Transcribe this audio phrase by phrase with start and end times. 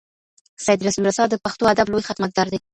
[0.65, 2.59] سید رسول رسا د پښتو ادب لوی خدمتګار دی.